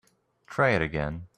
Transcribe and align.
Try 0.47 0.71
it 0.71 0.81
again. 0.81 1.27